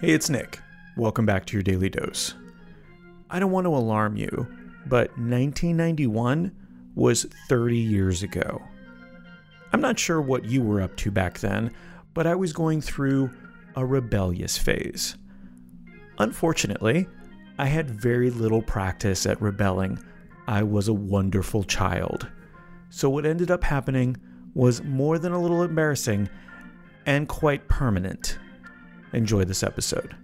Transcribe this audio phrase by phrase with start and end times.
[0.00, 0.58] Hey, it's Nick.
[0.96, 2.34] Welcome back to your Daily Dose.
[3.30, 4.48] I don't want to alarm you,
[4.86, 6.50] but 1991
[6.96, 8.60] was 30 years ago.
[9.72, 11.72] I'm not sure what you were up to back then,
[12.14, 13.30] but I was going through
[13.76, 15.16] a rebellious phase.
[16.18, 17.06] Unfortunately,
[17.58, 19.98] I had very little practice at rebelling.
[20.46, 22.28] I was a wonderful child.
[22.90, 24.16] So, what ended up happening
[24.54, 26.28] was more than a little embarrassing
[27.06, 28.38] and quite permanent.
[29.12, 30.14] Enjoy this episode.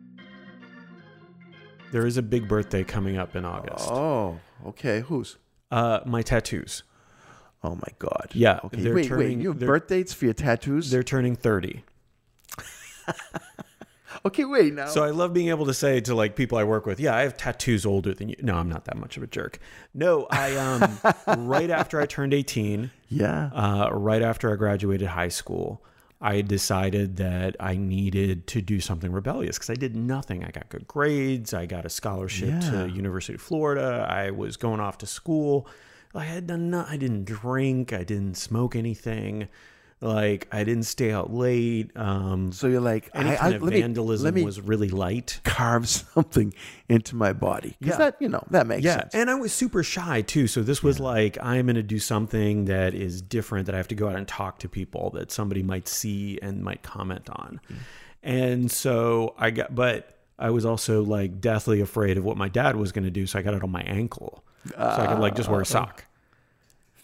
[1.93, 3.89] There is a big birthday coming up in August.
[3.91, 5.01] Oh, okay.
[5.01, 5.37] Whose?
[5.70, 6.83] Uh, my tattoos.
[7.62, 8.29] Oh my God.
[8.33, 8.83] Yeah, Okay.
[8.83, 9.39] they're Wait, wait.
[9.39, 10.91] You have they're- birth dates for your tattoos?
[10.91, 11.83] They're turning 30.
[14.25, 14.45] okay.
[14.45, 14.87] Wait now.
[14.87, 17.23] So I love being able to say to like people I work with, yeah, I
[17.23, 18.37] have tattoos older than you.
[18.41, 19.59] No, I'm not that much of a jerk.
[19.95, 23.51] No, I um right after I turned 18, yeah.
[23.53, 25.83] uh, right after I graduated high school,
[26.21, 30.45] I decided that I needed to do something rebellious because I did nothing.
[30.45, 31.55] I got good grades.
[31.55, 32.70] I got a scholarship Yeah.
[32.70, 34.06] to University of Florida.
[34.11, 35.69] I was going off to school.
[36.15, 36.70] I had done.
[36.70, 37.92] No, I didn't drink.
[37.92, 39.48] I didn't smoke anything.
[40.01, 41.91] Like I didn't stay out late.
[41.97, 44.61] Um, so you're like, any I, kind I, of let me- vandalism let me was
[44.61, 45.41] really light.
[45.45, 46.55] carve something
[46.89, 47.75] into my body.
[47.81, 48.05] Because Yeah.
[48.11, 49.15] that, you know, that makes Yeah, sense.
[49.15, 50.47] and I was super shy too.
[50.47, 53.89] So this was like I'm going to do something that is different that I have
[53.89, 57.61] to go out and talk to people that somebody might see and might comment on.
[57.65, 57.83] Mm-hmm.
[58.23, 62.77] And so I got, but I was also like deathly afraid of what my dad
[62.77, 63.27] was going to do.
[63.27, 66.05] So I got it on my ankle, so I could like just wear a sock.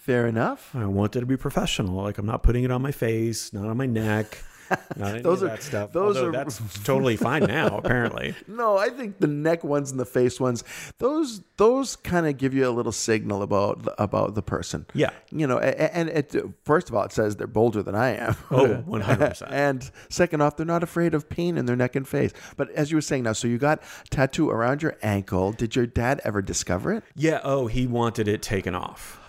[0.04, 0.70] Fair enough.
[0.74, 2.02] I wanted to be professional.
[2.02, 4.38] Like I'm not putting it on my face, not on my neck.
[4.96, 5.92] Not any Those of are- that stuff.
[5.92, 8.34] those Although are- that's totally fine now, apparently.
[8.48, 10.64] No, I think the neck ones and the face ones,
[10.98, 14.86] those those kind of give you a little signal about about the person.
[14.94, 15.10] Yeah.
[15.30, 18.36] You know, and it first of all, it says they're bolder than I am.
[18.50, 19.46] Oh, 100%.
[19.50, 22.32] and second off, they're not afraid of pain in their neck and face.
[22.56, 25.52] But as you were saying now, so you got tattoo around your ankle.
[25.52, 27.04] Did your dad ever discover it?
[27.14, 27.40] Yeah.
[27.44, 29.20] Oh, he wanted it taken off.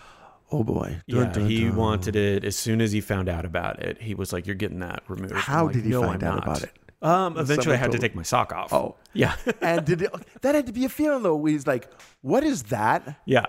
[0.52, 1.02] Oh boy.
[1.08, 1.76] Dun, Yeah, dun, he dun.
[1.76, 4.02] wanted it as soon as he found out about it.
[4.02, 6.36] He was like, "You're getting that removed." How like, did he "No, find I'm out
[6.36, 6.72] not." about it?
[7.02, 8.74] Um, eventually, I had to take my sock off.
[8.74, 8.96] Oh.
[9.14, 10.12] yeah, And did it,
[10.42, 11.44] that had to be a feeling though?
[11.46, 11.88] He's like,
[12.22, 13.46] "What is that?" yeah.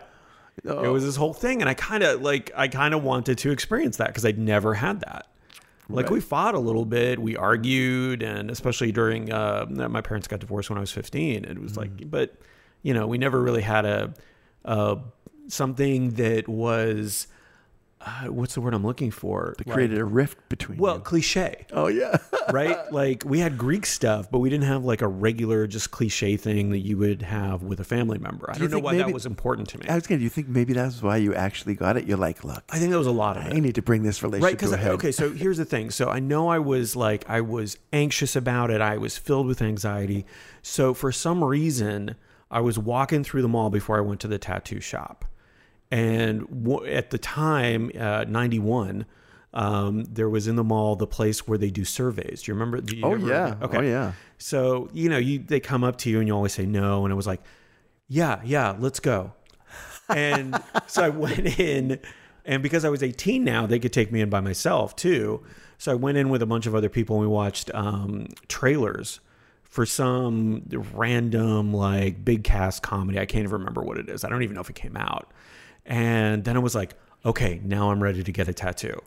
[0.66, 0.82] Oh.
[0.84, 3.50] It was this whole thing, and I kind of like, I kind of wanted to
[3.50, 5.26] experience that because I'd never had that.
[5.90, 6.12] Like Right.
[6.14, 10.70] we fought a little bit, we argued, and especially during uh, my parents got divorced
[10.70, 11.44] when I was 15.
[11.44, 11.76] It was Mm.
[11.76, 12.36] like, but
[12.82, 14.14] you know, we never really had a,
[14.64, 14.96] a
[15.48, 17.26] something that was.
[17.98, 19.56] Uh, what's the word I'm looking for?
[19.58, 20.78] It Like- created a rift between.
[20.78, 21.00] well, you.
[21.00, 21.66] cliche.
[21.72, 22.18] oh yeah.
[22.52, 22.92] right?
[22.92, 26.70] Like we had Greek stuff, but we didn't have like a regular just cliche thing
[26.70, 28.48] that you would have with a family member.
[28.48, 29.86] I don't know why maybe- that was important to me.
[29.88, 30.18] I was gonna.
[30.18, 32.06] Do you think maybe that's why you actually got it?
[32.06, 33.54] You're like, look, I think that was a lot of I it.
[33.60, 34.44] need to bring this relationship.
[34.44, 34.90] Right, because to a head.
[34.92, 35.90] okay, so here's the thing.
[35.90, 38.80] So I know I was like I was anxious about it.
[38.80, 40.26] I was filled with anxiety.
[40.62, 42.14] So for some reason,
[42.52, 45.24] I was walking through the mall before I went to the tattoo shop,
[45.90, 49.06] and w- at the time, uh, ninety one.
[49.54, 52.42] Um, there was in the mall the place where they do surveys.
[52.42, 52.80] Do you remember?
[52.82, 53.54] Do you Oh ever- yeah.
[53.62, 53.78] Okay.
[53.78, 54.12] Oh yeah.
[54.36, 57.04] So, you know, you they come up to you and you always say no.
[57.04, 57.40] And I was like,
[58.06, 59.32] yeah, yeah, let's go.
[60.10, 61.98] And so I went in,
[62.44, 65.42] and because I was 18 now, they could take me in by myself too.
[65.78, 69.20] So I went in with a bunch of other people and we watched um, trailers
[69.64, 70.62] for some
[70.94, 73.18] random, like, big cast comedy.
[73.18, 74.22] I can't even remember what it is.
[74.24, 75.32] I don't even know if it came out.
[75.86, 79.00] And then I was like, okay, now I'm ready to get a tattoo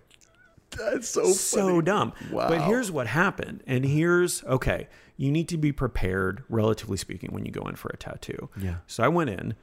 [0.72, 1.82] That's so so funny.
[1.82, 2.14] dumb.
[2.32, 3.64] But here's what happened.
[3.68, 4.88] And here's okay,
[5.18, 8.50] you need to be prepared, relatively speaking, when you go in for a tattoo.
[8.58, 8.78] Yeah.
[8.88, 9.56] So I went in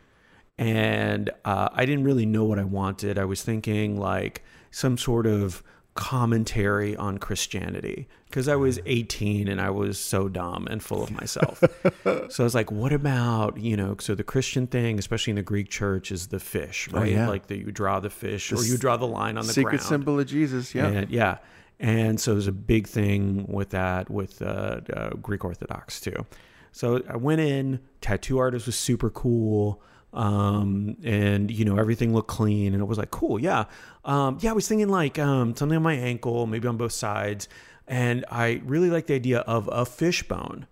[0.58, 3.18] and uh, I didn't really know what I wanted.
[3.18, 5.62] I was thinking like some sort of
[5.96, 11.10] commentary on Christianity because I was 18 and I was so dumb and full of
[11.10, 11.62] myself.
[12.04, 15.42] so I was like, what about, you know, so the Christian thing, especially in the
[15.42, 17.02] Greek church, is the fish, right?
[17.02, 17.28] Oh, yeah.
[17.28, 19.82] Like that you draw the fish or you draw the line on the Secret ground.
[19.82, 20.74] symbol of Jesus.
[20.74, 20.86] Yeah.
[20.86, 21.38] And, yeah.
[21.80, 26.26] And so there's a big thing with that with uh, uh, Greek Orthodox too.
[26.72, 29.82] So I went in, tattoo artist was super cool.
[30.16, 33.38] Um, and you know, everything looked clean and it was like, cool.
[33.38, 33.64] Yeah.
[34.04, 34.50] Um, yeah.
[34.50, 37.48] I was thinking like, um, something on my ankle, maybe on both sides.
[37.86, 40.66] And I really like the idea of a fishbone.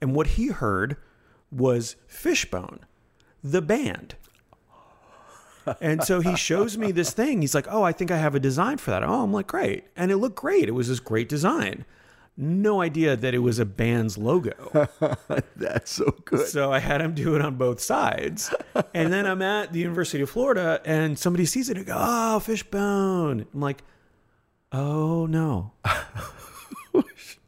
[0.00, 0.96] And what he heard
[1.50, 2.80] was Fishbone,
[3.42, 4.16] the band.
[5.80, 7.40] And so he shows me this thing.
[7.40, 9.84] He's like, "Oh, I think I have a design for that." Oh, I'm like, "Great!"
[9.96, 10.68] And it looked great.
[10.68, 11.86] It was this great design.
[12.36, 14.88] No idea that it was a band's logo.
[15.56, 16.48] That's so good.
[16.48, 18.52] So I had him do it on both sides.
[18.92, 22.40] And then I'm at the University of Florida, and somebody sees it and go, "Oh,
[22.40, 23.82] Fishbone!" I'm like,
[24.72, 25.74] "Oh no,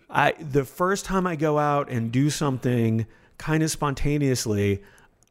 [0.09, 3.07] I the first time I go out and do something
[3.39, 4.83] kind of spontaneously,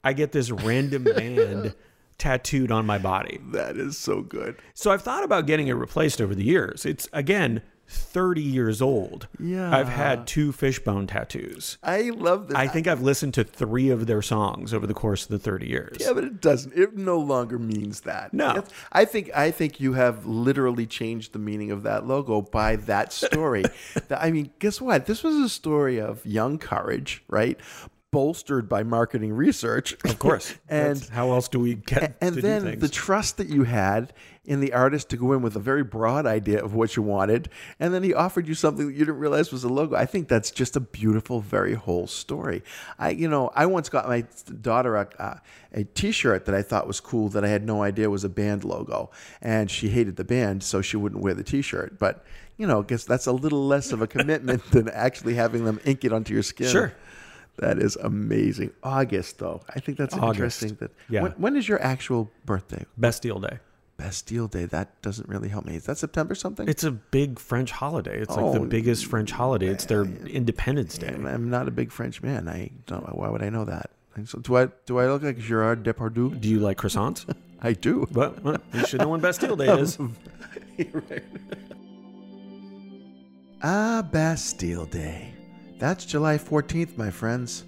[0.04, 1.74] I get this random band
[2.18, 3.40] tattooed on my body.
[3.52, 4.58] That is so good.
[4.74, 6.86] So I've thought about getting it replaced over the years.
[6.86, 9.28] It's again 30 years old.
[9.40, 9.76] Yeah.
[9.76, 11.78] I've had two fishbone tattoos.
[11.84, 12.58] I love this.
[12.58, 15.68] I think I've listened to three of their songs over the course of the 30
[15.68, 15.98] years.
[16.00, 16.74] Yeah, but it doesn't.
[16.76, 18.34] It no longer means that.
[18.34, 18.52] No.
[18.52, 22.76] It's- I think I think you have literally changed the meaning of that logo by
[22.78, 23.64] that story.
[24.10, 25.06] I mean, guess what?
[25.06, 27.60] This was a story of young courage, right?
[28.12, 30.52] Bolstered by marketing research, Of course.
[30.70, 34.14] and That's- how else do we get and to then the trust that you had
[34.48, 37.50] in the artist to go in with a very broad idea of what you wanted,
[37.80, 39.96] and then he offered you something that you didn't realize was a logo.
[39.96, 42.64] I think that's just a beautiful, very whole story.
[43.00, 44.26] I, you know, I once got my
[44.62, 45.42] daughter a,
[45.94, 49.12] T-shirt that I thought was cool that I had no idea was a band logo,
[49.42, 52.00] and she hated the band, so she wouldn't wear the T-shirt.
[52.00, 52.24] But
[52.58, 55.80] you know, I guess that's a little less of a commitment than actually having them
[55.86, 56.70] ink it onto your skin.
[56.70, 56.94] Sure.
[57.58, 58.72] That is amazing.
[58.84, 59.62] August, though.
[59.74, 60.62] I think that's August.
[60.62, 60.78] interesting.
[60.80, 61.22] That Yeah.
[61.24, 62.86] when, when is your actual birthday?
[62.98, 63.60] Bastille Day.
[64.06, 64.66] Bastille Day.
[64.66, 65.76] That doesn't really help me.
[65.76, 66.70] Is that September something?
[66.70, 68.20] It's a big French holiday.
[68.20, 69.68] It's like the Oh, biggest French holiday.
[69.68, 71.08] It's their Independence Day.
[71.08, 72.48] I'm, not a big French man.
[72.48, 73.04] I don't.
[73.16, 73.90] Why would I know that?
[74.26, 74.68] So do I?
[74.86, 76.40] Do I look like Gerard Depardieu?
[76.40, 77.26] Do you like croissants?
[77.62, 78.08] I do.
[78.12, 79.98] well, well, you should know when Bastille Day is.
[83.64, 85.34] Ah, Bastille Day.
[85.80, 87.64] That's July 14th, my friends.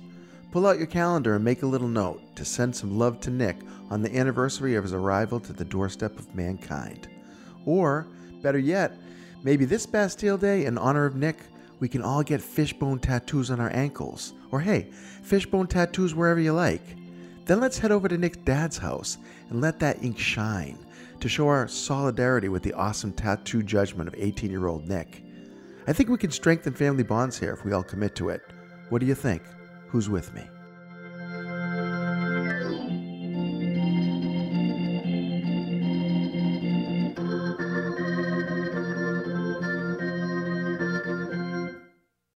[0.52, 3.58] Pull out your calendar and make a little note to send some love to Nick
[3.90, 7.08] on the anniversary of his arrival to the doorstep of mankind.
[7.66, 8.08] Or,
[8.42, 8.94] better yet,
[9.44, 11.38] maybe this Bastille Day, in honor of Nick,
[11.80, 14.34] we can all get fishbone tattoos on our ankles.
[14.52, 14.88] Or hey,
[15.22, 16.96] fishbone tattoos wherever you like.
[17.46, 19.18] Then let's head over to Nick's dad's house
[19.50, 20.78] and let that ink shine
[21.20, 25.24] to show our solidarity with the awesome tattoo judgment of 18 year old Nick.
[25.88, 28.42] I think we can strengthen family bonds here if we all commit to it.
[28.90, 29.44] What do you think?
[29.88, 30.44] Who's with me?